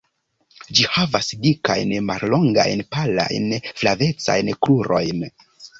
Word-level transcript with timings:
Ĝi 0.77 0.85
havas 0.95 1.29
dikajn, 1.43 1.93
mallongajn, 2.09 2.83
palajn, 2.97 3.55
flavecajn 3.71 4.55
krurojn. 4.63 5.27